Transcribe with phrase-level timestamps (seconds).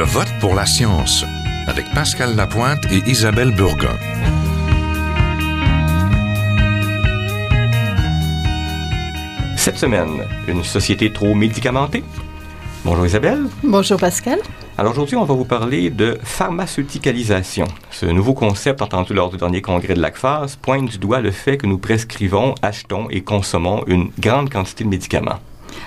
[0.00, 1.26] Je vote pour la science
[1.66, 3.98] avec Pascal Lapointe et Isabelle Burgon.
[9.58, 12.02] Cette semaine, une société trop médicamentée.
[12.82, 13.42] Bonjour Isabelle.
[13.62, 14.38] Bonjour Pascal.
[14.78, 17.66] Alors aujourd'hui, on va vous parler de pharmaceuticalisation.
[17.90, 21.58] Ce nouveau concept entendu lors du dernier congrès de l'ACFAS pointe du doigt le fait
[21.58, 25.40] que nous prescrivons, achetons et consommons une grande quantité de médicaments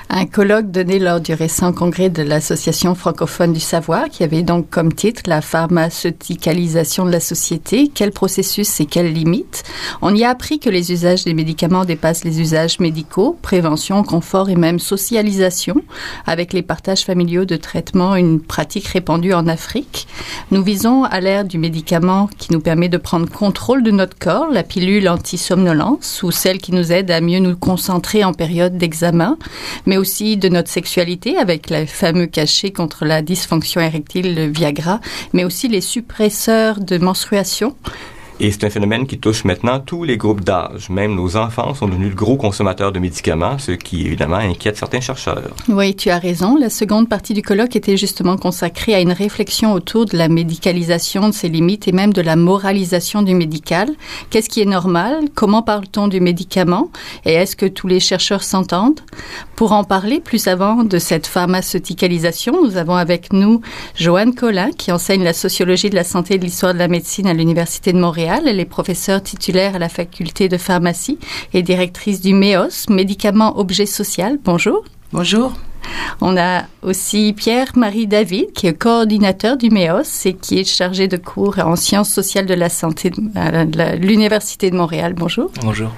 [0.10, 4.70] un colloque donné lors du récent congrès de l'Association francophone du savoir, qui avait donc
[4.70, 9.64] comme titre la pharmaceuticalisation de la société, quel processus et quelles limites?
[10.02, 14.50] On y a appris que les usages des médicaments dépassent les usages médicaux, prévention, confort
[14.50, 15.76] et même socialisation,
[16.26, 20.08] avec les partages familiaux de traitement, une pratique répandue en Afrique.
[20.52, 24.48] Nous visons à l'ère du médicament qui nous permet de prendre contrôle de notre corps,
[24.52, 29.38] la pilule anti-somnolence ou celle qui nous aide à mieux nous concentrer en période d'examen
[29.98, 35.00] aussi de notre sexualité avec le fameux cachet contre la dysfonction érectile, le Viagra,
[35.34, 37.76] mais aussi les suppresseurs de menstruation
[38.40, 40.90] et c'est un phénomène qui touche maintenant tous les groupes d'âge.
[40.90, 45.02] Même nos enfants sont devenus de gros consommateurs de médicaments, ce qui évidemment inquiète certains
[45.02, 45.42] chercheurs.
[45.70, 46.58] Oui, tu as raison.
[46.58, 51.30] La seconde partie du colloque était justement consacrée à une réflexion autour de la médicalisation,
[51.30, 53.90] de ses limites et même de la moralisation du médical.
[54.30, 55.26] Qu'est-ce qui est normal?
[55.36, 56.90] Comment parle-t-on du médicament?
[57.26, 59.02] Et est-ce que tous les chercheurs s'entendent?
[59.56, 63.62] Pour en parler plus avant de cette pharmaceuticalisation, nous avons avec nous
[63.96, 67.28] Joanne Collin, qui enseigne la sociologie de la santé et de l'histoire de la médecine
[67.28, 71.20] à l'Université de Montréal elle est professeure titulaire à la faculté de pharmacie
[71.54, 74.40] et directrice du MEOS, médicaments objet social.
[74.44, 74.84] Bonjour.
[75.12, 75.54] Bonjour.
[76.22, 81.18] On a aussi Pierre-Marie David, qui est coordinateur du MEOS et qui est chargé de
[81.18, 85.14] cours en sciences sociales de la santé à l'Université de Montréal.
[85.14, 85.52] Bonjour.
[85.62, 85.90] Bonjour.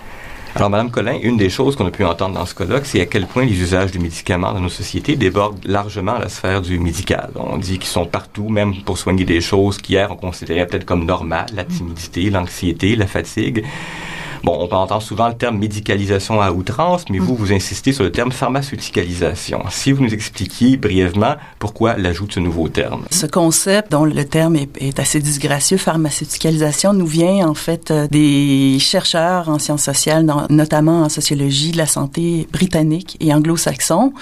[0.58, 3.06] Alors, Madame Collin, une des choses qu'on a pu entendre dans ce colloque, c'est à
[3.06, 7.30] quel point les usages du médicament dans nos sociétés débordent largement la sphère du médical.
[7.36, 11.04] On dit qu'ils sont partout, même pour soigner des choses qu'hier on considérait peut-être comme
[11.04, 13.66] normales, la timidité, l'anxiété, la fatigue.
[14.44, 18.12] Bon, on entend souvent le terme médicalisation à outrance, mais vous, vous insistez sur le
[18.12, 19.64] terme pharmaceuticalisation.
[19.70, 23.06] Si vous nous expliquiez brièvement pourquoi l'ajout de ce nouveau terme.
[23.12, 28.78] Ce concept, dont le terme est, assez disgracieux, pharmaceuticalisation, nous vient en fait euh, des
[28.80, 34.14] chercheurs en sciences sociales, notamment en sociologie de la santé britannique et anglo-saxon,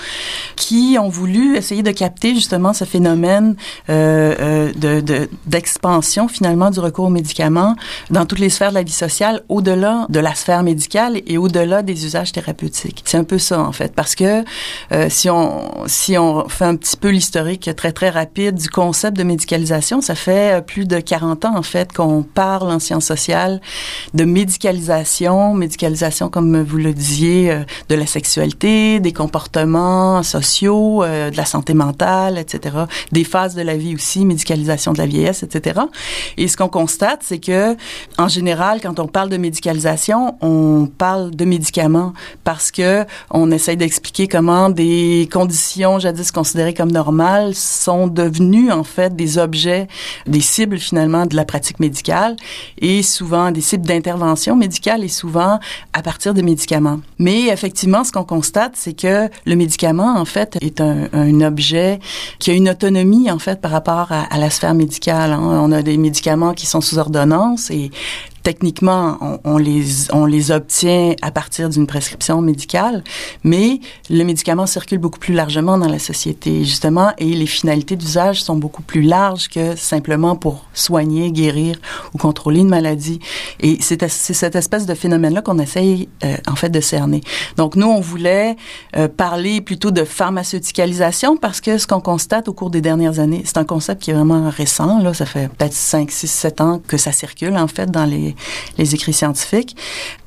[0.55, 3.55] qui ont voulu essayer de capter justement ce phénomène
[3.89, 7.75] euh, euh d'expansion finalement du recours aux médicaments
[8.09, 11.81] dans toutes les sphères de la vie sociale, au-delà de la sphère médicale et au-delà
[11.81, 13.03] des usages thérapeutiques.
[13.05, 14.43] C'est un peu ça en fait, parce que
[14.91, 19.17] euh, si on si on fait un petit peu l'historique très très rapide du concept
[19.17, 23.05] de médicalisation, ça fait euh, plus de 40 ans en fait qu'on parle en sciences
[23.05, 23.61] sociales
[24.13, 31.35] de médicalisation, médicalisation comme vous le disiez, euh, de la sexualité, des comportements sociaux, de
[31.35, 32.75] la santé mentale, etc.,
[33.11, 35.81] des phases de la vie aussi, médicalisation de la vieillesse, etc.
[36.37, 37.75] Et ce qu'on constate, c'est que
[38.17, 39.92] en général, quand on parle de médicalisation
[40.41, 46.91] on parle de médicaments parce que on essaye d'expliquer comment des conditions jadis considérées comme
[46.91, 49.87] normales sont devenues en fait des objets,
[50.27, 52.35] des cibles finalement de la pratique médicale
[52.79, 55.59] et souvent des cibles d'intervention médicale et souvent
[55.93, 56.99] à partir de médicaments.
[57.19, 61.03] Mais effectivement, ce qu'on constate, c'est que le médicament en fait est un,
[61.41, 61.99] objet
[62.39, 65.31] qui a une autonomie en fait par rapport à, la sphère médicale.
[65.31, 65.41] Hein.
[65.41, 67.91] On a des médicaments qui sont sous ordonnance et
[68.43, 73.03] techniquement, on, on, les, on les obtient à partir d'une prescription médicale,
[73.43, 78.43] mais le médicament circule beaucoup plus largement dans la société, justement, et les finalités d'usage
[78.43, 81.77] sont beaucoup plus larges que simplement pour soigner, guérir
[82.13, 83.19] ou contrôler une maladie.
[83.61, 87.21] Et c'est cette espèce de phénomène-là qu'on essaye, euh, en fait, de cerner.
[87.57, 88.57] Donc, nous, on voulait
[88.97, 93.43] euh, parler plutôt de pharmaceuticalisation parce que ce qu'on constate au cours des dernières années,
[93.45, 96.81] c'est un concept qui est vraiment récent, là, ça fait peut-être 5, 6, 7 ans
[96.85, 98.32] que ça circule, en fait, dans les
[98.77, 99.75] les, écrits scientifiques.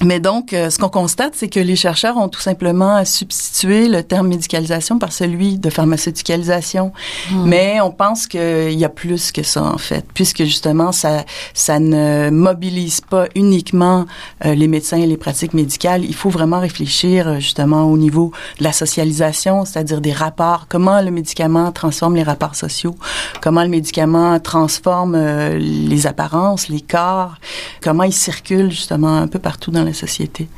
[0.03, 4.03] Mais donc, euh, ce qu'on constate, c'est que les chercheurs ont tout simplement substitué le
[4.03, 6.93] terme médicalisation par celui de pharmaceuticalisation.
[7.31, 7.44] Hmm.
[7.47, 11.25] Mais on pense qu'il y a plus que ça, en fait, puisque justement, ça,
[11.55, 14.06] ça ne mobilise pas uniquement
[14.44, 16.05] euh, les médecins et les pratiques médicales.
[16.05, 21.00] Il faut vraiment réfléchir euh, justement au niveau de la socialisation, c'est-à-dire des rapports, comment
[21.00, 22.97] le médicament transforme les rapports sociaux,
[23.41, 25.17] comment le médicament transforme
[25.59, 27.37] les apparences, les corps,
[27.82, 30.48] comment il circule justement un peu partout dans la société.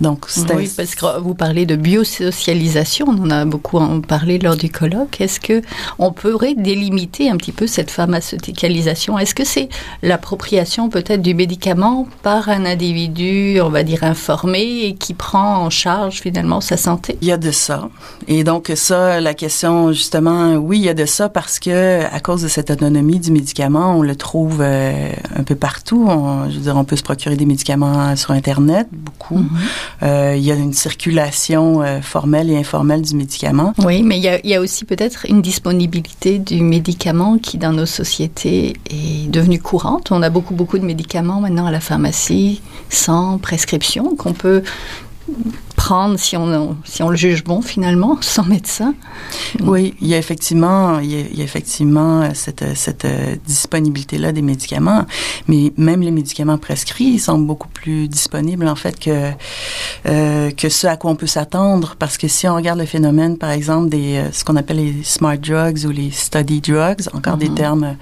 [0.00, 4.70] Donc, oui, parce que vous parlez de biosocialisation, on en a beaucoup parlé lors du
[4.70, 5.20] colloque.
[5.20, 5.62] Est-ce que
[5.98, 9.18] on pourrait délimiter un petit peu cette pharmaceuticalisation?
[9.18, 9.68] Est-ce que c'est
[10.02, 15.70] l'appropriation peut-être du médicament par un individu, on va dire informé, et qui prend en
[15.70, 17.18] charge finalement sa santé?
[17.20, 17.88] Il y a de ça.
[18.28, 22.20] Et donc ça, la question justement, oui, il y a de ça parce que à
[22.20, 26.06] cause de cette autonomie du médicament, on le trouve euh, un peu partout.
[26.08, 29.40] On, je veux dire, on peut se procurer des médicaments sur Internet, beaucoup.
[29.40, 29.77] Mm-hmm.
[30.02, 33.74] Euh, il y a une circulation euh, formelle et informelle du médicament.
[33.78, 37.58] Oui, mais il y a, il y a aussi peut-être une disponibilité du médicament qui,
[37.58, 40.10] dans nos sociétés, est devenue courante.
[40.12, 42.60] On a beaucoup, beaucoup de médicaments maintenant à la pharmacie
[42.90, 44.62] sans prescription qu'on peut
[45.88, 48.94] prendre si on, si on le juge bon finalement, sans médecin.
[49.62, 55.06] Oui, il y a effectivement, il y a, effectivement cette, cette euh, disponibilité-là des médicaments,
[55.46, 59.30] mais même les médicaments prescrits sont beaucoup plus disponibles en fait que,
[60.06, 63.38] euh, que ce à quoi on peut s'attendre, parce que si on regarde le phénomène,
[63.38, 67.38] par exemple, des, euh, ce qu'on appelle les smart drugs ou les study drugs, encore
[67.38, 67.54] des mhm.
[67.54, 67.96] termes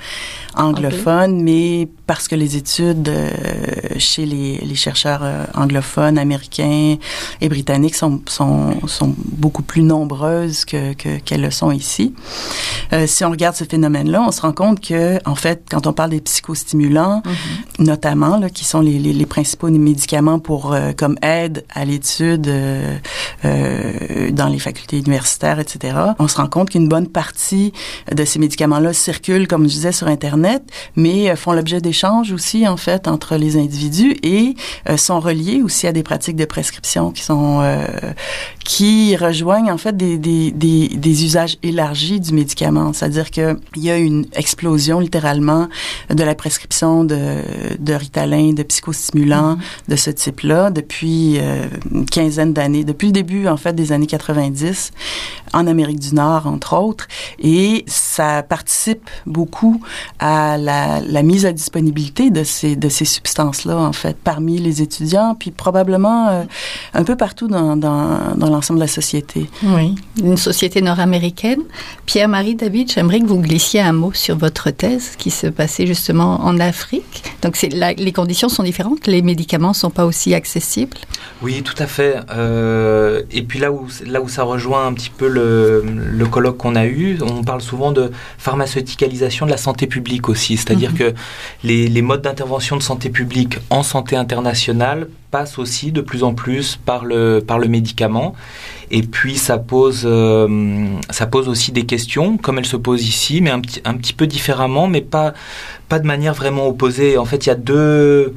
[0.56, 3.10] anglophones, mais parce que les études
[3.98, 5.22] chez les, les chercheurs
[5.54, 6.96] anglophones, américains
[7.40, 12.14] et britanniques sont, sont, sont beaucoup plus nombreuses que, qu'elles le sont ici.
[12.92, 15.92] Euh, si on regarde ce phénomène-là, on se rend compte que, en fait, quand on
[15.92, 17.84] parle des psychostimulants, mm-hmm.
[17.84, 22.48] notamment, là, qui sont les, les, les principaux médicaments pour euh, comme aide à l'étude
[22.48, 22.96] euh,
[23.44, 27.72] euh, dans les facultés universitaires, etc., on se rend compte qu'une bonne partie
[28.12, 30.62] de ces médicaments-là circulent, comme je disais, sur Internet,
[30.96, 34.54] mais font l'objet d'échanges aussi, en fait, entre les individus et
[34.96, 37.86] sont reliés aussi à des pratiques de prescription qui sont euh,
[38.64, 42.92] qui rejoignent en fait des, des, des, des usages élargis du médicament.
[42.92, 45.68] C'est-à-dire qu'il y a une explosion littéralement
[46.10, 47.40] de la prescription de,
[47.78, 49.88] de Ritalin, de psychostimulants mm-hmm.
[49.88, 54.06] de ce type-là depuis euh, une quinzaine d'années, depuis le début en fait des années
[54.06, 54.92] 90
[55.54, 57.06] en Amérique du Nord entre autres,
[57.38, 59.80] et ça participe beaucoup
[60.18, 64.82] à la, la mise à disponibilité de ces de ces substances-là en fait parmi les
[64.82, 66.42] étudiants, puis probablement euh,
[66.94, 69.48] un peu partout dans, dans, dans l'ensemble de la société.
[69.62, 71.60] Oui, une société nord-américaine.
[72.06, 76.40] Pierre-Marie David, j'aimerais que vous glissiez un mot sur votre thèse qui se passait justement
[76.44, 77.22] en Afrique.
[77.42, 80.96] Donc c'est les conditions sont différentes, les médicaments sont pas aussi accessibles.
[81.42, 82.16] Oui, tout à fait.
[82.30, 86.56] Euh, et puis là où là où ça rejoint un petit peu le, le colloque
[86.56, 90.98] qu'on a eu, on parle souvent de pharmaceuticalisation de la santé publique aussi, c'est-à-dire mhm.
[90.98, 91.14] que
[91.64, 96.32] les, les modes d'intervention de santé publique en santé internationale passent aussi de plus en
[96.32, 98.34] plus par le par le médicament.
[98.90, 103.40] Et puis ça pose, euh, ça pose aussi des questions, comme elles se posent ici,
[103.40, 105.34] mais un petit, un petit peu différemment, mais pas,
[105.88, 107.18] pas de manière vraiment opposée.
[107.18, 108.34] En fait, il y a deux...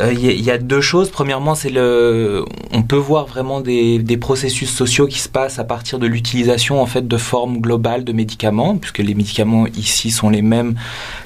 [0.00, 1.10] Euh, il y, a deux choses.
[1.10, 5.64] Premièrement, c'est le, on peut voir vraiment des, des, processus sociaux qui se passent à
[5.64, 10.30] partir de l'utilisation en fait de formes globales de médicaments, puisque les médicaments ici sont
[10.30, 10.76] les mêmes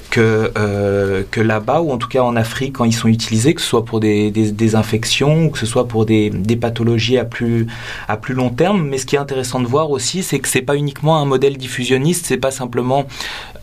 [0.09, 3.61] que, euh, que là-bas, ou en tout cas en Afrique, quand ils sont utilisés, que
[3.61, 7.25] ce soit pour des, des, infections ou que ce soit pour des, des, pathologies à
[7.25, 7.67] plus,
[8.07, 8.87] à plus long terme.
[8.87, 11.57] Mais ce qui est intéressant de voir aussi, c'est que c'est pas uniquement un modèle
[11.57, 13.05] diffusionniste, c'est pas simplement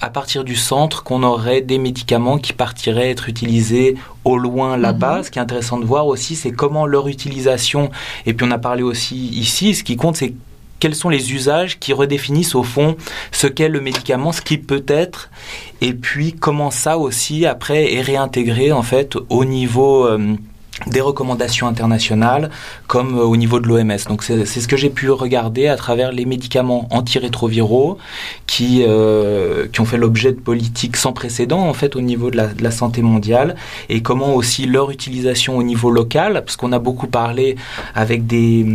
[0.01, 5.19] à partir du centre qu'on aurait des médicaments qui partiraient être utilisés au loin là-bas.
[5.19, 5.23] Mhm.
[5.25, 7.91] Ce qui est intéressant de voir aussi, c'est comment leur utilisation,
[8.27, 10.35] et puis on a parlé aussi ici, ce qui compte, c'est
[10.85, 12.99] quels sont les usages qui redéfinissent au fond
[13.33, 15.31] ce qu'est le médicament, ce qui peut être,
[15.81, 20.37] et puis comment ça aussi après est réintégré en fait au niveau euh,
[20.87, 22.51] des recommandations internationales
[22.87, 23.97] comme euh, au niveau de l'OMS.
[24.09, 27.99] Donc c'est ce que j'ai pu regarder à travers les médicaments antirétroviraux
[28.47, 32.37] qui, euh, qui ont fait l'objet de politiques sans précédent en fait au niveau de
[32.37, 33.55] la, de la, santé mondiale
[33.89, 37.57] et comment aussi leur utilisation au niveau local parce qu'on a beaucoup parlé
[37.95, 38.67] avec des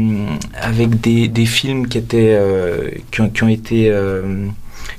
[0.56, 4.46] avec des, des films qui étaient euh, qui, ont, qui, ont, été euh,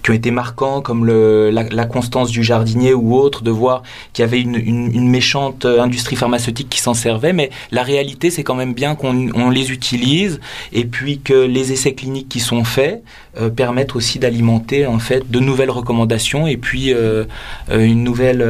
[0.02, 3.82] qui ont été marquants, comme le, la, la, constance du jardinier ou autre, de voir
[4.12, 8.30] qu'il y avait une, une, une, méchante industrie pharmaceutique qui s'en servait, mais la réalité,
[8.30, 10.40] c'est quand même bien qu'on on les utilise
[10.72, 13.02] et puis que les essais cliniques qui sont faits
[13.38, 17.24] euh, permettent aussi d'alimenter en fait de nouvelles recommandations et puis euh,
[17.70, 18.42] euh une nouvelle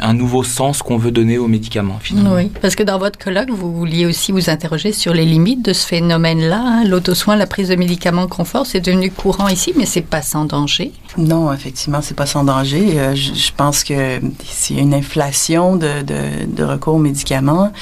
[0.00, 2.34] un nouveau sens qu'on veut donner aux médicaments finalement.
[2.34, 5.72] Oui, parce que dans votre colloque, vous vouliez aussi vous interroger sur les limites de
[5.72, 6.62] ce phénomène-là.
[6.64, 6.84] Hein.
[6.84, 10.92] L'autosoin, la prise de médicaments confort, c'est devenu courant ici, mais c'est pas sans danger.
[11.18, 12.98] Non, effectivement, c'est pas sans danger.
[12.98, 16.98] Euh, je, je, pense que s'il y a une inflation de, de, de recours aux
[16.98, 17.72] médicaments,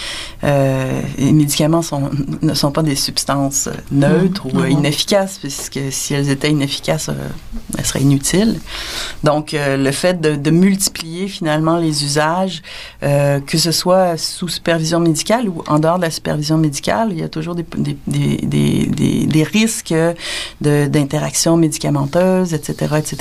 [0.44, 2.10] euh, les médicaments sont,
[2.42, 4.56] ne sont pas des substances neutres mmh.
[4.56, 4.70] ou mmh.
[4.70, 7.28] inefficaces, puisque si elles étaient inefficaces, euh,
[7.76, 8.60] elles seraient inutiles.
[9.24, 12.62] Donc, euh, le fait de, de multiplier finalement finalement les usages,
[13.02, 17.08] euh, que ce soit sous supervision médicale ou en dehors de la supervision médicale.
[17.12, 19.94] Il y a toujours des, des, des, des, des risques
[20.60, 23.16] d'interaction médicamenteuse, etc., etc.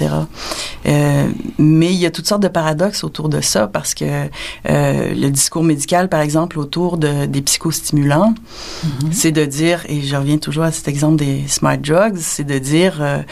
[0.87, 5.13] Euh, mais il y a toutes sortes de paradoxes autour de ça parce que euh,
[5.23, 9.11] le discours médical, par exemple, autour de, des psychostimulants, mm-hmm.
[9.11, 12.59] c'est de dire, et je reviens toujours à cet exemple des smart drugs, c'est de
[12.59, 13.23] dire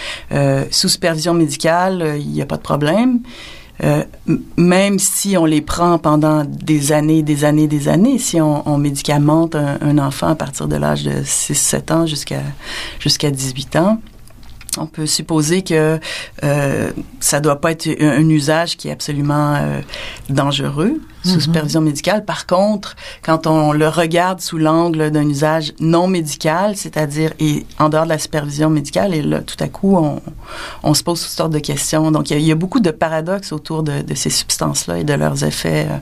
[0.71, 3.19] sous supervision médicale, il n'y a pas de problème.
[3.83, 4.03] Euh,
[4.55, 9.55] même si on les prend pendant des années, des années, des années, si on, médicamente
[9.55, 12.41] un, enfant à partir de l'âge de 6-7 ans jusqu'à
[12.99, 14.01] jusqu'à 18 ans,
[14.77, 15.99] on peut supposer que
[16.43, 19.81] euh, ça doit pas être un, un, usage qui est absolument euh,
[20.29, 21.41] dangereux sous mm-hmm.
[21.41, 22.25] supervision médicale.
[22.25, 27.89] Par contre, quand on le regarde sous l'angle d'un usage non médical, c'est-à-dire et en
[27.89, 30.21] dehors de la supervision médicale, et là, tout à coup, on,
[30.83, 32.11] on se pose toutes sortes de questions.
[32.11, 35.13] Donc, il y, y, a beaucoup de paradoxes autour de, de ces substances-là et de
[35.13, 35.97] leurs effets euh,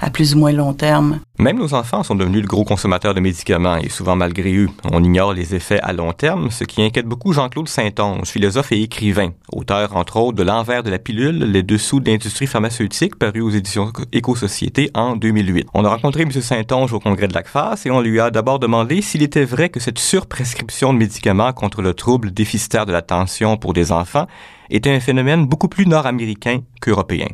[0.00, 1.20] à plus ou moins long terme.
[1.38, 4.70] Même nos enfants sont devenus le gros consommateur de médicaments et souvent malgré eux.
[4.90, 8.82] On ignore les effets à long terme, ce qui inquiète beaucoup Jean-Claude Saint-Onge, philosophe et
[8.82, 13.40] écrivain, auteur entre autres de L'envers de la pilule, les dessous de l'industrie pharmaceutique, paru
[13.40, 14.55] aux éditions Éco-Société
[14.94, 15.68] en 2008.
[15.74, 16.30] On a rencontré M.
[16.30, 19.80] Saint-Onge au congrès de l'ACFAS et on lui a d'abord demandé s'il était vrai que
[19.80, 24.26] cette surprescription de médicaments contre le trouble déficitaire de l'attention pour des enfants
[24.70, 27.28] était un phénomène beaucoup plus nord-américain qu'européen.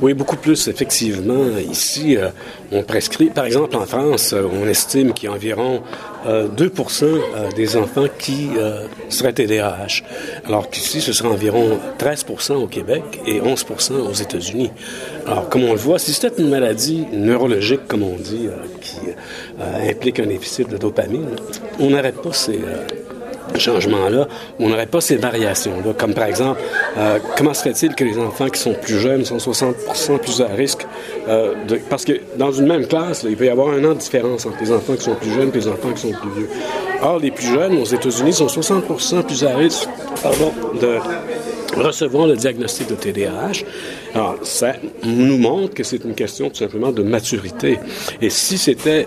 [0.00, 1.44] Oui, beaucoup plus, effectivement.
[1.70, 2.28] Ici, euh,
[2.74, 5.82] on prescrit, par exemple en France, euh, on estime qu'il y a environ
[6.26, 6.72] euh, 2
[7.02, 8.50] euh, des enfants qui
[9.08, 10.02] seraient TDAH,
[10.46, 14.70] alors qu'ici, ce serait environ 13% au Québec et 11% aux États-Unis.
[15.26, 18.48] Alors, comme on le voit, si c'était une maladie neurologique, comme on dit,
[18.80, 18.96] qui
[19.88, 21.36] implique un déficit de dopamine,
[21.78, 22.60] on n'aurait pas ces
[23.58, 24.28] changement-là,
[24.58, 25.92] on n'aurait pas ces variations-là.
[25.96, 26.60] Comme par exemple,
[26.98, 30.48] euh, comment se fait-il que les enfants qui sont plus jeunes sont 60% plus à
[30.48, 30.86] risque?
[31.28, 33.98] Euh, de, parce que dans une même classe, il peut y avoir un an de
[33.98, 36.48] différence entre les enfants qui sont plus jeunes et les enfants qui sont plus vieux.
[37.02, 39.88] Or, les plus jeunes aux États-Unis sont 60% plus à risque
[40.22, 40.98] pardon, de
[41.80, 43.64] recevoir le diagnostic de TDAH.
[44.14, 47.78] Alors, ça nous montre que c'est une question tout simplement de maturité.
[48.20, 49.06] Et si c'était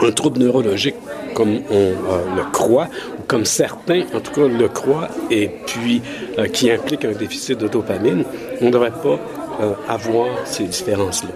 [0.00, 0.94] un trouble neurologique
[1.34, 6.02] comme on euh, le croit, ou comme certains, en tout cas, le croient, et puis
[6.38, 8.24] euh, qui implique un déficit de dopamine,
[8.60, 9.18] on ne devrait pas
[9.60, 11.30] euh, avoir ces différences-là.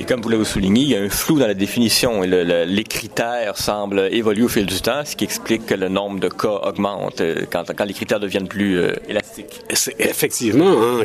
[0.00, 2.44] Et comme vous l'avez souligné, il y a un flou dans la définition et le,
[2.44, 6.18] le, les critères semblent évoluer au fil du temps, ce qui explique que le nombre
[6.18, 9.60] de cas augmente euh, quand, les critères deviennent plus euh, élastiques.
[9.98, 11.02] Effectivement, en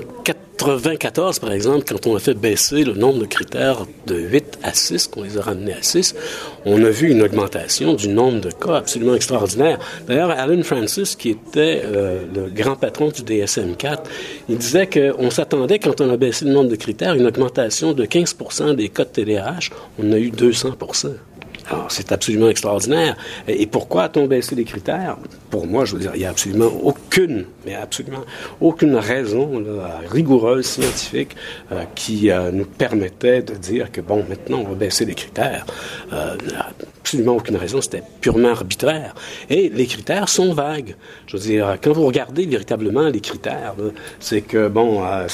[0.58, 4.74] 94, par exemple, quand on a fait baisser le nombre de critères de 8 à
[4.74, 6.16] 6, qu'on les a ramenés à 6,
[6.66, 9.78] on a vu une augmentation du nombre de cas absolument extraordinaire.
[10.08, 14.00] D'ailleurs, Alan Francis, qui était euh, le grand patron du DSM-4,
[14.50, 18.06] il disait qu'on s'attendait, quand on a baissé le nombre de critères, une augmentation de
[18.06, 18.36] 15
[18.76, 19.72] des cas de.
[20.00, 20.78] On a eu 200
[21.70, 23.18] alors, c'est absolument extraordinaire.
[23.48, 25.18] Et pourquoi a-t-on baissé les critères?
[25.50, 28.24] Pour moi, je veux dire, il n'y a absolument aucune, mais absolument
[28.62, 29.64] aucune raison
[30.10, 31.36] rigoureuse, scientifique,
[31.72, 35.66] euh, qui euh, nous permettait de dire que, bon, maintenant, on va baisser les critères.
[36.14, 36.38] Euh,
[37.08, 39.16] absolument aucune raison, c'était purement arbitraire.
[39.50, 40.98] Et les critères sont vagues.
[41.28, 43.76] Je veux dire, quand vous regardez véritablement les critères,
[44.20, 45.26] c'est que, bon, euh,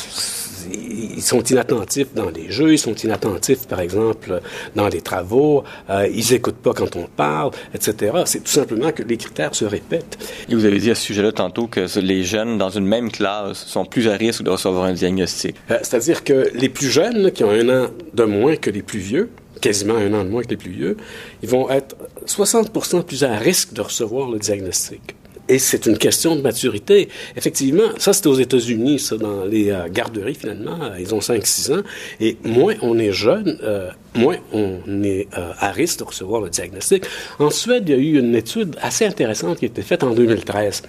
[0.72, 4.40] ils sont inattentifs dans les jeux, ils sont inattentifs, par exemple,
[4.76, 8.18] dans les travaux, euh, ils écoutent pas quand on parle, etc.
[8.26, 10.20] C'est tout simplement que les critères se répètent.
[10.50, 13.66] Et vous avez dit à ce sujet-là tantôt que les jeunes dans une même classe
[13.66, 15.56] sont plus à risque de recevoir un diagnostic.
[15.72, 19.00] Euh, C'est-à-dire que les plus jeunes, qui ont un an de moins que les plus
[19.00, 19.32] vieux,
[19.64, 20.98] quasiment un an de moins que les plus vieux,
[21.42, 21.96] ils vont être
[22.28, 25.16] 60% plus à risque de recevoir le diagnostic.
[25.48, 27.08] Et c'est une question de maturité.
[27.38, 31.74] Effectivement, ça c'est aux États-Unis, ça, dans les euh, garderies finalement, euh, ils ont 5-6
[31.74, 31.84] ans.
[32.20, 37.06] Et moins on est jeune, euh, moins on est à risque de recevoir le diagnostic.
[37.40, 40.12] En Suède, il y a eu une étude assez intéressante qui a été faite en
[40.12, 40.84] 2013.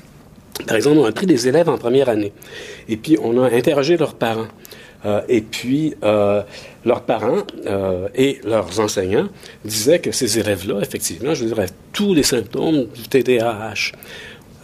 [0.66, 2.32] Par exemple, on a pris des élèves en première année
[2.88, 4.48] et puis on a interrogé leurs parents.
[5.04, 6.42] Euh, et puis, euh,
[6.84, 9.28] leurs parents euh, et leurs enseignants
[9.64, 13.92] disaient que ces élèves-là, effectivement, je dirais, tous les symptômes du TDAH.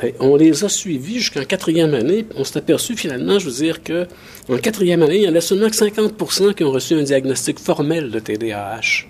[0.02, 2.24] Et on les a suivis jusqu'en quatrième année.
[2.34, 4.06] On s'est aperçu finalement, je veux dire, que
[4.48, 7.58] en quatrième année, il y en a seulement que 50 qui ont reçu un diagnostic
[7.58, 9.06] formel de TDAH.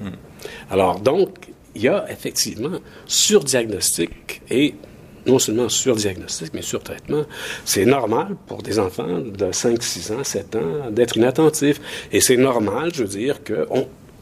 [0.00, 0.10] Hmm.
[0.70, 4.74] Alors donc, il y a effectivement surdiagnostic et
[5.28, 7.24] non seulement sur diagnostic, mais sur traitement.
[7.64, 11.80] C'est normal pour des enfants de 5, 6 ans, 7 ans d'être inattentifs.
[12.12, 13.66] Et c'est normal, je veux dire, que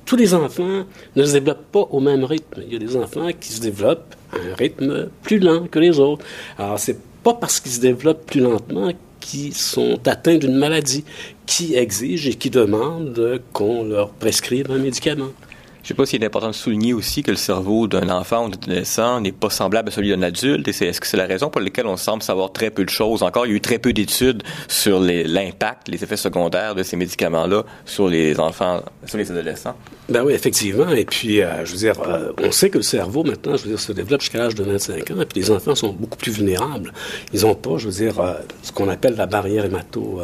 [0.04, 0.84] tous les enfants
[1.14, 2.62] ne se développent pas au même rythme.
[2.66, 5.98] Il y a des enfants qui se développent à un rythme plus lent que les
[5.98, 6.24] autres.
[6.58, 11.04] Alors, c'est pas parce qu'ils se développent plus lentement qui sont atteints d'une maladie,
[11.46, 15.30] qui exigent et qui demandent qu'on leur prescrive un médicament.
[15.86, 18.48] Je sais pas s'il est important de souligner aussi que le cerveau d'un enfant ou
[18.48, 20.66] d'un adolescent n'est pas semblable à celui d'un adulte.
[20.66, 23.22] Est-ce que c'est la raison pour laquelle on semble savoir très peu de choses?
[23.22, 26.96] Encore, il y a eu très peu d'études sur l'impact, les effets secondaires de ces
[26.96, 29.76] médicaments-là sur les enfants, sur les adolescents.
[30.08, 30.88] Ben oui, effectivement.
[30.90, 33.70] Et puis, euh, je veux dire, euh, on sait que le cerveau, maintenant, je veux
[33.70, 35.20] dire, se développe jusqu'à l'âge de 25 ans.
[35.20, 36.92] Et puis, les enfants sont beaucoup plus vulnérables.
[37.32, 40.20] Ils n'ont pas, je veux dire, euh, ce qu'on appelle la barrière hémato.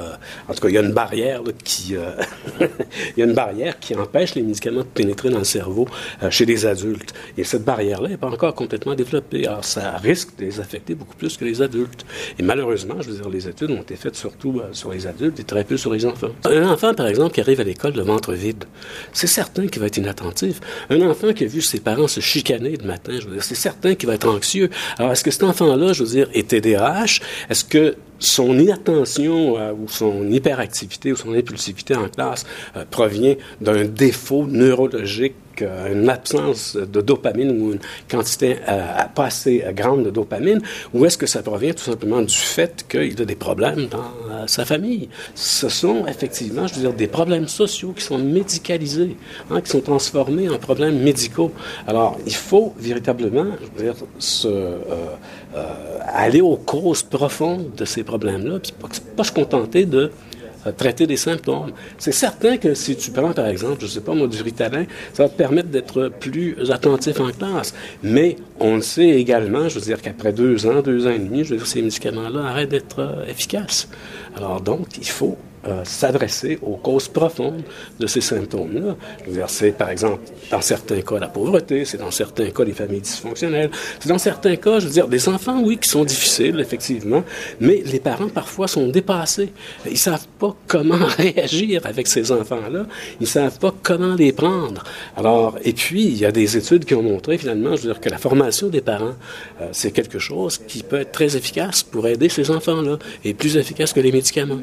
[0.48, 1.94] en tout cas, il y a une barrière qui...
[2.60, 2.68] il
[3.16, 5.86] y a une barrière qui empêche les médicaments de pénétrer dans le cerveau
[6.30, 7.12] chez les adultes.
[7.38, 9.46] Et cette barrière-là n'est pas encore complètement développée.
[9.46, 12.04] Alors, ça risque de les affecter beaucoup plus que les adultes.
[12.38, 15.44] Et malheureusement, je veux dire, les études ont été faites surtout sur les adultes et
[15.44, 16.32] très peu sur les enfants.
[16.44, 18.64] Un enfant, par exemple, qui arrive à l'école le ventre vide,
[19.12, 20.60] c'est certain qui va être inattentif.
[20.90, 23.54] Un enfant qui a vu ses parents se chicaner le matin, je veux dire, c'est
[23.54, 24.70] certain qu'il va être anxieux.
[24.98, 27.20] Alors, est-ce que cet enfant-là, je veux dire, est TDAH?
[27.50, 33.34] Est-ce que son inattention euh, ou son hyperactivité ou son impulsivité en classe euh, provient
[33.60, 37.80] d'un défaut neurologique une absence de dopamine ou une
[38.10, 38.82] quantité euh,
[39.14, 40.60] pas assez grande de dopamine,
[40.94, 43.98] ou est-ce que ça provient tout simplement du fait qu'il a des problèmes dans
[44.30, 45.08] euh, sa famille?
[45.34, 49.16] Ce sont effectivement, je veux dire, des problèmes sociaux qui sont médicalisés,
[49.50, 51.52] hein, qui sont transformés en problèmes médicaux.
[51.86, 53.46] Alors, il faut véritablement,
[54.44, 54.78] euh,
[56.06, 60.10] aller aux causes profondes de ces problèmes-là, puis pas, pas se contenter de
[60.70, 61.72] traiter des symptômes.
[61.98, 64.84] C'est certain que si tu prends, par exemple, je ne sais pas moi, du Ritalin,
[65.12, 67.74] ça va te permettre d'être plus attentif en classe.
[68.02, 71.44] Mais on le sait également, je veux dire qu'après deux ans, deux ans et demi,
[71.44, 73.88] je veux dire, ces médicaments-là arrêtent d'être euh, efficaces.
[74.36, 77.62] Alors donc, il faut euh, s'adresser aux causes profondes
[78.00, 78.96] de ces symptômes-là.
[79.46, 83.70] C'est, par exemple, dans certains cas, la pauvreté, c'est dans certains cas les familles dysfonctionnelles,
[84.00, 87.22] c'est dans certains cas, je veux dire, des enfants, oui, qui sont difficiles, effectivement,
[87.60, 89.52] mais les parents, parfois, sont dépassés.
[89.88, 92.86] Ils savent pas comment réagir avec ces enfants-là.
[93.20, 94.82] Ils savent pas comment les prendre.
[95.16, 98.00] Alors, et puis, il y a des études qui ont montré, finalement, je veux dire,
[98.00, 99.14] que la formation des parents,
[99.60, 103.56] euh, c'est quelque chose qui peut être très efficace pour aider ces enfants-là, et plus
[103.56, 104.60] efficace que les médicaments.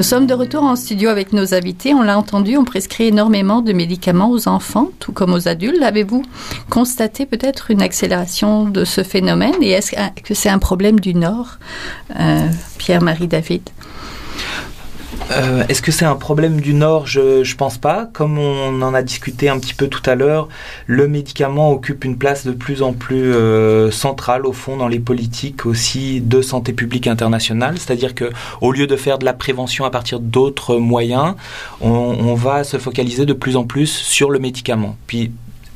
[0.00, 1.92] Nous sommes de retour en studio avec nos invités.
[1.92, 5.82] On l'a entendu, on prescrit énormément de médicaments aux enfants, tout comme aux adultes.
[5.82, 6.24] Avez-vous
[6.70, 9.56] constaté peut-être une accélération de ce phénomène?
[9.60, 9.92] Et est-ce
[10.24, 11.58] que c'est un problème du Nord,
[12.18, 13.60] euh, Pierre-Marie David?
[15.30, 17.06] Euh, est-ce que c'est un problème du Nord?
[17.06, 18.08] Je ne pense pas.
[18.12, 20.48] Comme on en a discuté un petit peu tout à l'heure,
[20.86, 24.98] le médicament occupe une place de plus en plus euh, centrale au fond dans les
[24.98, 27.78] politiques aussi de santé publique internationale.
[27.78, 31.34] C'est-à-dire que au lieu de faire de la prévention à partir d'autres moyens,
[31.80, 34.96] on, on va se focaliser de plus en plus sur le médicament.
[35.06, 35.30] Puis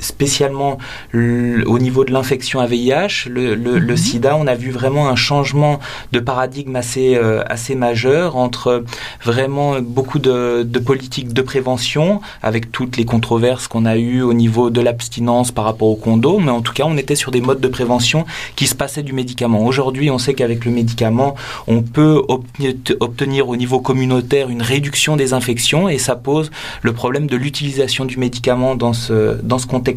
[0.05, 0.79] spécialement
[1.14, 3.97] au niveau de l'infection à VIH, le, mhm.
[3.97, 5.81] sida, on a vu vraiment un changement
[6.12, 8.85] de paradigme assez, euh, assez majeur entre
[9.23, 14.35] vraiment beaucoup de, de politiques de prévention, avec toutes les controverses qu'on a eues au
[14.35, 17.40] niveau de l'abstinence par rapport au condo, mais en tout cas, on était sur des
[17.40, 18.25] modes de prévention
[18.57, 19.64] qui se passaient du médicament.
[19.64, 21.35] Aujourd'hui, on sait qu'avec le médicament,
[21.67, 22.23] on peut
[23.01, 26.51] obtenir au niveau communautaire une réduction des infections et ça pose
[26.83, 29.94] le problème de l'utilisation du médicament dans ce, dans ce contexte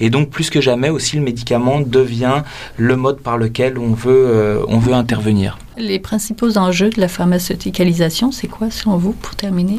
[0.00, 2.42] Et donc, plus que jamais aussi, le médicament devient
[2.76, 5.58] le mode par lequel on veut, euh, on veut intervenir.
[5.76, 9.78] Les principaux enjeux de la pharmaceuticalisation, c'est quoi selon vous, pour terminer?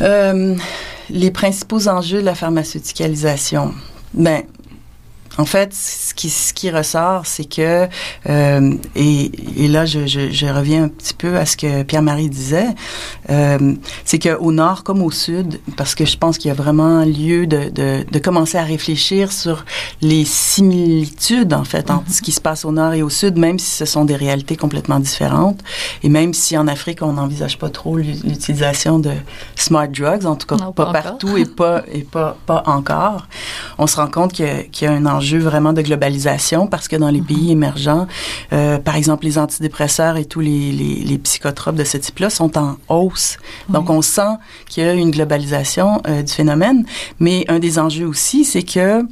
[0.00, 0.54] Euh,
[1.10, 3.72] Les principaux enjeux de la pharmaceuticalisation.
[4.14, 4.42] Ben,
[5.38, 7.88] en fait, ce qui, ce qui ressort, c'est que,
[8.28, 12.28] euh, et, et, là, je, je, je, reviens un petit peu à ce que Pierre-Marie
[12.28, 12.68] disait,
[13.30, 17.04] euh, c'est qu'au nord comme au sud, parce que je pense qu'il y a vraiment
[17.04, 19.64] lieu de, de, de, commencer à réfléchir sur
[20.02, 22.16] les similitudes, en fait, entre mm-hmm.
[22.16, 24.56] ce qui se passe au nord et au sud, même si ce sont des réalités
[24.56, 25.60] complètement différentes,
[26.02, 29.12] et même si en Afrique, on n'envisage pas trop l'utilisation de
[29.54, 33.26] smart drugs, en tout cas pas, partout et pas, et pas, pas encore,
[33.78, 36.88] on se rend compte qu'il y, y, a un enjeu enjeu vraiment de globalisation parce
[36.88, 37.50] que dans les pays mhm.
[37.50, 38.06] émergents,
[38.52, 42.56] euh, par exemple, les antidépresseurs et tous les, les, les psychotropes de ce type-là sont
[42.56, 43.36] en hausse.
[43.68, 44.32] Donc, on sent
[44.68, 46.84] qu'il y a une globalisation euh, du phénomène.
[47.18, 49.04] Mais un des enjeux aussi, c'est que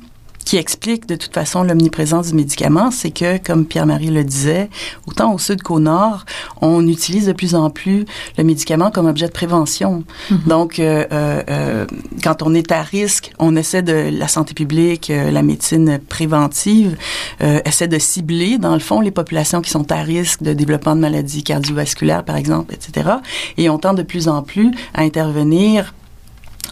[0.48, 4.70] qui explique de toute façon l'omniprésence du médicament, c'est que, comme Pierre-Marie le disait,
[5.06, 6.24] autant au sud qu'au nord,
[6.62, 8.06] on utilise de plus en plus
[8.38, 10.04] le médicament comme objet de prévention.
[10.30, 10.38] Mhm.
[10.46, 11.86] Donc, euh, euh, euh,
[12.24, 16.96] quand on est à risque, on essaie de la santé publique, euh, la médecine préventive,
[17.42, 20.96] euh, essaie de cibler, dans le fond, les populations qui sont à risque de développement
[20.96, 23.16] de maladies cardiovasculaires, par exemple, etc.
[23.58, 25.92] Et on tend de plus en plus à intervenir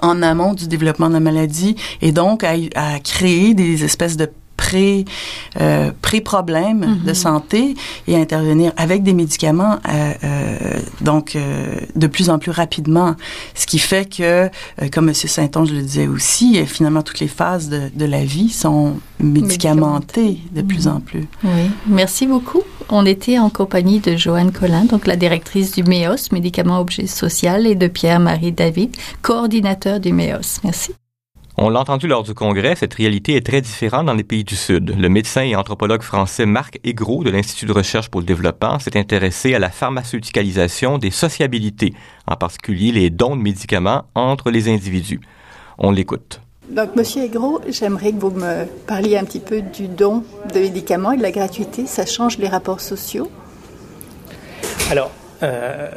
[0.03, 2.55] en amont du développement de la maladie et donc à,
[3.01, 4.31] créer des espèces de
[4.67, 5.05] pré
[5.61, 7.15] euh, pré problèmes de mhm.
[7.15, 7.75] santé
[8.09, 10.59] et intervenir avec des médicaments euh, euh,
[11.01, 13.15] donc euh, de plus en plus rapidement
[13.55, 14.51] ce qui fait que
[14.93, 18.95] comme monsieur Saint-Onge le disait aussi finalement toutes les phases de, de la vie sont
[19.21, 20.97] médicamentées de plus mhm.
[20.97, 21.27] en plus.
[21.45, 22.63] Oui, merci beaucoup.
[22.89, 27.67] On était en compagnie de Joanne Collin, donc la directrice du MEOS, médicaments objets social,
[27.67, 30.61] et de Pierre-Marie David, coordinateur du MEOS.
[30.65, 30.93] Merci.
[31.59, 34.55] On l'a entendu lors du congrès, cette réalité est très différente dans les pays du
[34.55, 34.95] Sud.
[34.95, 38.99] Le médecin et anthropologue français Marc Aigro de l'Institut de recherche pour le développement s'est
[38.99, 41.95] intéressé à la pharmaceuticalisation des sociabilités,
[42.27, 45.21] en particulier les dons de médicaments entre les individus.
[45.79, 46.43] On l'écoute.
[46.69, 51.13] Donc, Monsieur Aigro, j'aimerais que vous me parliez un petit peu du don de médicaments
[51.13, 51.87] et de la gratuité.
[51.87, 53.31] Ça change les rapports sociaux?
[54.91, 55.11] Alors,
[55.43, 55.89] euh,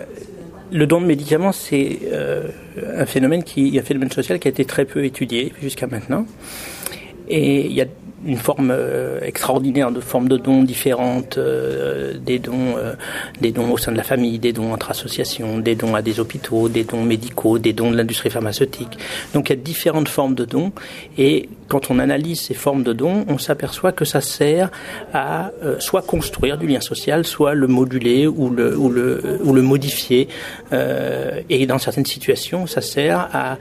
[0.72, 2.50] le don de médicaments, c'est euh,
[2.98, 6.26] un phénomène qui, un phénomène social qui a été très peu étudié jusqu'à maintenant.
[7.28, 7.86] Et il y a
[8.26, 12.94] une forme euh, extraordinaire de formes de dons différentes, euh, des dons, euh,
[13.42, 16.20] des dons au sein de la famille, des dons entre associations, des dons à des
[16.20, 18.98] hôpitaux, des dons médicaux, des dons de l'industrie pharmaceutique.
[19.34, 20.72] Donc il y a différentes formes de dons
[21.18, 24.72] et quand on analyse ces formes de dons, on s'aperçoit que ça sert
[25.14, 29.62] à soit construire du lien social, soit le moduler ou le, ou le, ou le
[29.62, 30.28] modifier.
[30.72, 33.58] Et dans certaines situations, ça sert à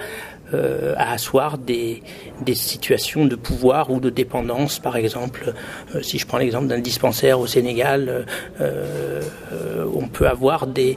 [0.55, 2.03] euh, à asseoir des,
[2.43, 4.79] des situations de pouvoir ou de dépendance.
[4.79, 5.55] Par exemple,
[5.95, 8.27] euh, si je prends l'exemple d'un dispensaire au Sénégal,
[8.61, 10.97] euh, euh, on peut avoir des,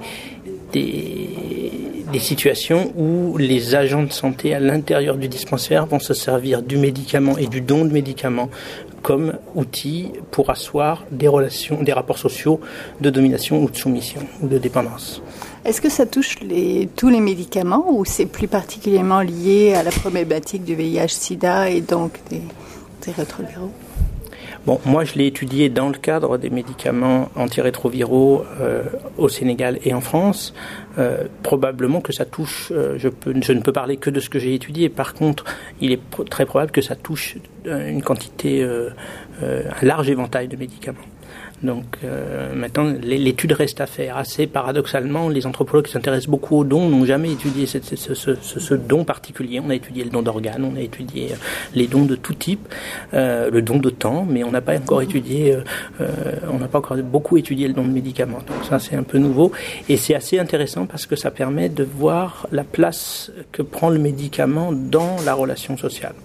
[0.71, 1.29] des,
[2.11, 6.77] des situations où les agents de santé à l'intérieur du dispensaire vont se servir du
[6.77, 8.49] médicament et du don de médicaments
[9.01, 12.59] comme outil pour asseoir des relations, des rapports sociaux
[12.99, 15.21] de domination ou de soumission ou de dépendance.
[15.65, 19.91] Est-ce que ça touche les, tous les médicaments ou c'est plus particulièrement lié à la
[19.91, 22.41] problématique du VIH-Sida et donc des,
[23.05, 23.71] des rétroviraux
[24.67, 28.83] Bon, moi je l'ai étudié dans le cadre des médicaments antirétroviraux euh,
[29.17, 30.53] au Sénégal et en France.
[30.99, 34.29] Euh, probablement que ça touche, euh, je, peux, je ne peux parler que de ce
[34.29, 34.89] que j'ai étudié.
[34.89, 35.45] Par contre,
[35.79, 38.91] il est très probable que ça touche euh, une quantité, euh,
[39.41, 40.99] euh, un large éventail de médicaments.
[41.63, 44.17] Donc euh, maintenant, l'étude reste à faire.
[44.17, 48.35] Assez paradoxalement, les anthropologues qui s'intéressent beaucoup aux dons n'ont jamais étudié ce, ce, ce,
[48.35, 49.59] ce, don particulier.
[49.59, 51.35] On a étudié le don d'organes, on a étudié euh,
[51.75, 52.67] les dons de tout type,
[53.13, 55.61] euh, le don de temps, mais on n'a pas encore étudié, euh,
[56.01, 56.11] euh,
[56.51, 58.39] on n'a pas encore beaucoup étudié le don de médicaments.
[58.47, 59.51] Donc ça, c'est un peu nouveau
[59.87, 63.99] et c'est assez intéressant parce que ça permet de voir la place que prend le
[63.99, 66.15] médicament dans la relation sociale.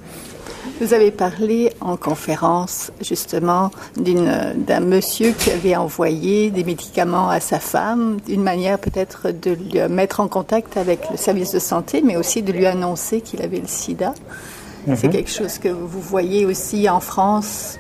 [0.81, 7.59] Vous avez parlé en conférence justement d'un monsieur qui avait envoyé des médicaments à sa
[7.59, 12.17] femme, d'une manière peut-être de lui mettre en contact avec le service de santé, mais
[12.17, 14.11] aussi de lui annoncer qu'il avait le sida.
[14.11, 14.97] Mm -hmm.
[14.97, 17.79] C'est quelque chose que vous voyez aussi en France?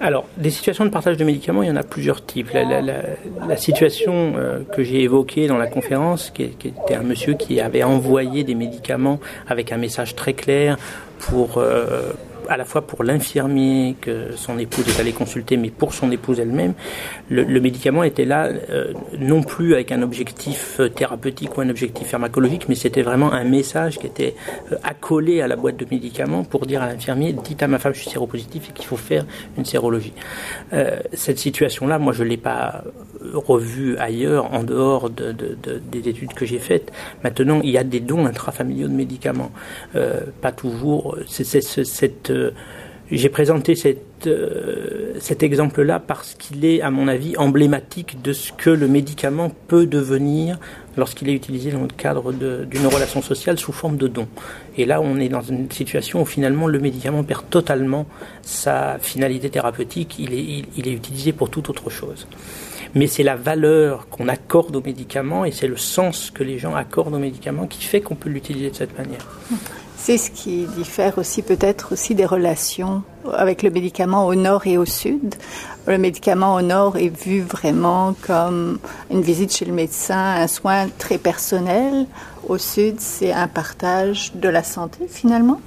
[0.00, 2.50] Alors, des situations de partage de médicaments, il y en a plusieurs types.
[2.52, 2.96] La, la, la,
[3.48, 7.60] la situation euh, que j'ai évoquée dans la conférence, qui, qui, était un monsieur qui
[7.60, 10.76] avait envoyé des médicaments avec un message très clair
[11.28, 12.12] pour euh,
[12.48, 16.40] à la fois pour l'infirmier que son épouse est allée consulter, mais pour son épouse
[16.40, 16.74] elle-même,
[17.30, 22.08] le, médicament était là euh, non plus avec un objectif euh, thérapeutique ou un objectif
[22.08, 24.34] pharmacologique, mais c'était vraiment un message qui était
[24.72, 27.94] euh, accolé à la boîte de médicaments pour dire à l'infirmier dites à ma femme
[27.94, 29.24] je suis séropositif et qu'il faut faire
[29.56, 30.12] une sérologie.
[31.12, 32.84] Cette situation-là, moi je l'ai pas
[33.32, 36.92] revue ailleurs en dehors de, de, de, des études que j'ai faites.
[37.22, 39.50] Maintenant, il y a des dons intrafamiliaux de médicaments,
[40.40, 41.16] pas toujours.
[41.26, 42.30] C'est cette
[43.10, 43.74] j'ai présenté
[44.26, 49.52] euh, cet exemple-là parce qu'il est, à mon avis, emblématique de ce que le médicament
[49.68, 50.58] peut devenir
[50.96, 54.26] lorsqu'il est utilisé dans le cadre d'une relation sociale sous forme de don.
[54.78, 58.06] Et là, on est dans une situation où finalement le médicament perd totalement
[58.42, 62.26] sa finalité thérapeutique, il est, il est utilisé pour toute autre chose.
[62.94, 66.74] Mais c'est la valeur qu'on accorde aux médicaments et c'est le sens que les gens
[66.74, 69.26] accordent aux médicaments qui fait qu'on peut l'utiliser de cette manière.
[69.96, 73.02] C'est ce qui diffère aussi peut-être aussi des relations
[73.32, 75.34] avec le médicament au nord et au sud.
[75.86, 78.78] Le médicament au nord est vu vraiment comme
[79.10, 82.06] une visite chez le médecin, un soin très personnel.
[82.48, 85.60] Au sud, c'est un partage de la santé finalement.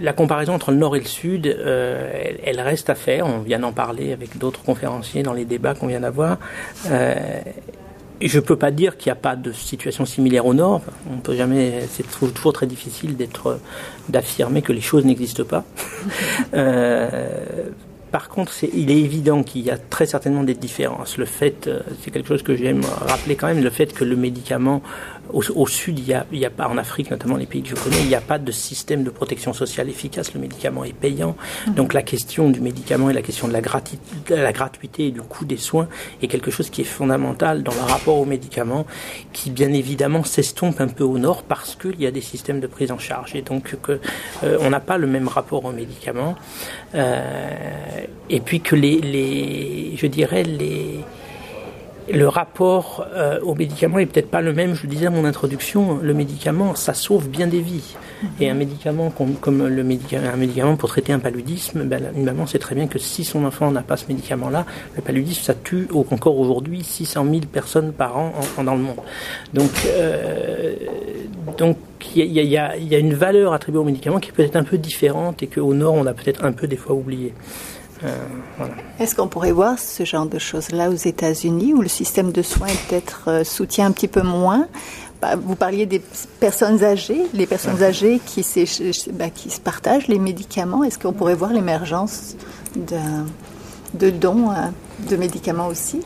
[0.00, 3.26] La comparaison entre le nord et le sud, euh, elle, reste à faire.
[3.26, 6.38] On vient d'en parler avec d'autres conférenciers dans les débats qu'on vient d'avoir.
[6.90, 7.14] Euh,
[8.20, 10.82] je ne peux pas dire qu'il n'y a pas de situation similaire au Nord.
[11.12, 11.84] On peut jamais.
[11.90, 13.58] C'est toujours très difficile d'être,
[14.08, 15.64] d'affirmer que les choses n'existent pas.
[16.54, 17.08] euh,
[18.10, 21.18] par contre, c'est, il est évident qu'il y a très certainement des différences.
[21.18, 21.68] Le fait,
[22.00, 24.82] c'est quelque chose que j'aime rappeler quand même, le fait que le médicament
[25.32, 27.70] Au, sud, il y a, il y a pas, en Afrique, notamment les pays que
[27.70, 30.34] je connais, il n'y a pas de système de protection sociale efficace.
[30.34, 31.34] Le médicament est payant.
[31.34, 31.74] Mm-hmm.
[31.74, 33.60] Donc la question du médicament et la question de la,
[34.30, 35.88] la gratuité et du coût des soins
[36.22, 38.86] est quelque chose qui est fondamental dans le rapport au médicament,
[39.32, 42.66] qui bien évidemment s'estompe un peu au nord parce qu'il y a des systèmes de
[42.66, 43.34] prise en charge.
[43.34, 44.00] Et donc que,
[44.44, 46.36] euh, on n'a pas le même rapport aux médicaments.
[46.94, 51.00] Euh, et puis que les, les je dirais, les
[52.12, 54.74] le rapport euh, au médicament est peut-être pas le même.
[54.74, 57.94] Je le disais à mon introduction, le médicament, ça sauve bien des vies.
[58.40, 62.46] Et un médicament comme, le médicament, un médicament pour traiter un paludisme, ben, une maman
[62.46, 64.64] sait très bien que si son enfant n'a pas ce médicament-là,
[64.96, 68.96] le paludisme, ça tue encore aujourd'hui 600 000 personnes par an dans le monde.
[69.52, 70.74] Donc, euh,
[71.58, 71.76] donc
[72.14, 75.42] il y, y, a, une valeur attribuée au médicament qui peut être un peu différente
[75.42, 77.32] et qu'au Nord, on a peut-être un peu des fois oublié.
[78.02, 78.16] Euh,
[78.98, 82.68] Est-ce qu'on pourrait voir ce genre de choses-là aux États-Unis où le système de soins
[82.88, 84.66] peut-être euh, soutient un petit peu moins?
[85.22, 86.00] Bah, Vous parliez des
[86.40, 88.44] personnes âgées, les personnes âgées qui,
[89.12, 90.82] bah, qui se partagent les médicaments.
[90.84, 92.36] Est-ce qu'on pourrait voir l'émergence
[92.74, 92.98] de,
[93.94, 94.54] de dons euh,
[95.08, 96.00] de médicaments aussi?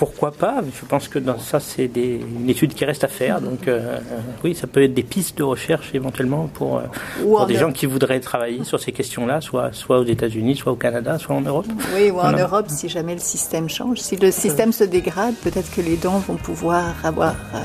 [0.00, 3.42] Pourquoi pas Je pense que dans ça, c'est une étude qui reste à faire.
[3.42, 3.98] Donc, euh,
[4.42, 8.20] oui, ça peut être des pistes de recherche éventuellement pour, euh, des gens qui voudraient
[8.20, 11.66] travailler sur ces questions-là, soit, soit aux États-Unis, soit au Canada, soit en Europe.
[11.94, 13.98] Oui, ou en Europe, si jamais le système change.
[13.98, 17.58] Si le système se dégrade, peut-être que les dons vont pouvoir avoir euh,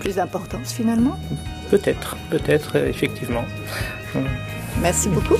[0.00, 1.18] plus d'importance finalement.
[1.70, 3.44] Peut-être, peut-être, effectivement.
[4.82, 5.38] Merci beaucoup.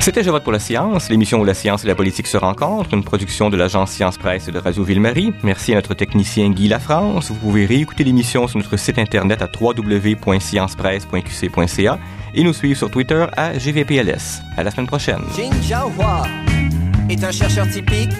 [0.00, 3.04] C'était Je pour la science, l'émission où la science et la politique se rencontrent, une
[3.04, 5.34] production de l'agence Science Presse et de Radio Ville-Marie.
[5.42, 7.30] Merci à notre technicien Guy Lafrance.
[7.30, 11.98] Vous pouvez réécouter l'émission sur notre site internet à www.sciencepresse.qc.ca
[12.34, 14.42] et nous suivre sur Twitter à GVPLS.
[14.56, 15.20] À la semaine prochaine.
[15.36, 15.50] Jin
[15.98, 16.22] Hua
[17.10, 18.12] est un chercheur typique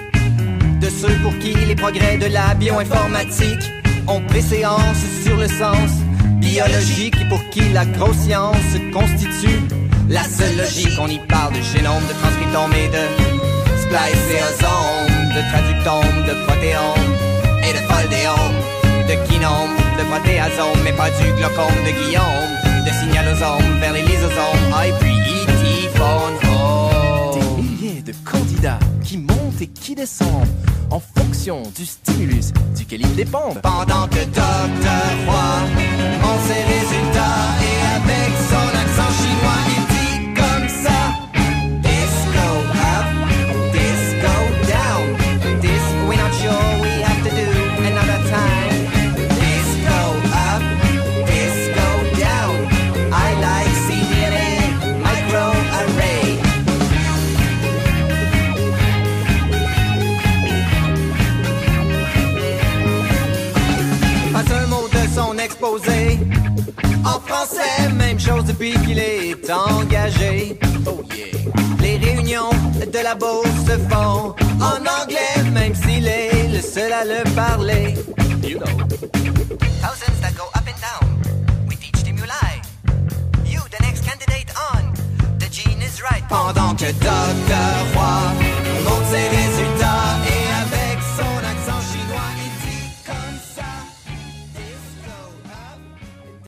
[0.81, 3.71] de ceux pour qui les progrès de la bioinformatique
[4.07, 5.91] ont préséance sur le sens
[6.41, 8.57] biologique et pour qui la grosse science
[8.93, 9.61] constitue
[10.09, 13.05] la seule logique, on y parle de génome, de transcriptome et de
[13.83, 17.13] spliceosome, de traductome, de protéome
[17.63, 18.59] et de foldéome,
[19.09, 22.51] de kinome, de protéasome, mais pas du glaucome de Guillaume,
[22.87, 25.19] de signalosome vers les lysosomes, ah, et puis
[27.35, 30.49] Des milliers de candidats qui montent et qui descendent
[30.91, 33.61] en fonction du stimulus duquel ils dépendent.
[33.63, 35.59] Pendant que Docteur Roy
[36.23, 39.88] en ses résultats et avec son accent chinois, En
[68.69, 70.59] depuis qu'il est engagé.
[70.87, 71.27] Oh yeah.
[71.81, 72.51] Les réunions
[72.93, 77.95] de la bourse se font en anglais, même s'il est le seul à le parler.
[78.43, 78.67] You know.
[79.81, 81.67] Thousands that go up and down.
[81.69, 82.63] We teach stimuli.
[83.47, 84.93] You, the next candidate on.
[85.39, 86.25] The gene is right.
[86.29, 87.95] Pendant que Dr.
[87.95, 88.48] Roy